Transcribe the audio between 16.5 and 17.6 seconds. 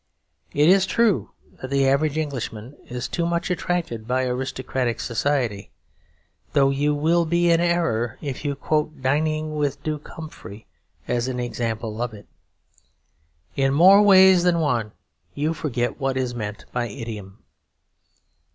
by idiom.